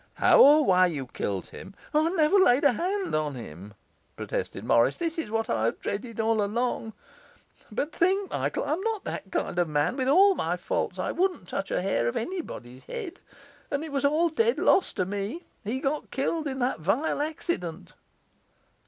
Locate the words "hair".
11.83-12.07